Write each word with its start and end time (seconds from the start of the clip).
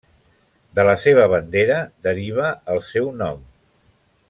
De 0.79 0.85
la 0.87 0.95
seva 1.03 1.27
bandera 1.33 1.77
deriva 2.09 2.49
el 2.77 2.83
seu 2.91 3.13
nom. 3.21 3.47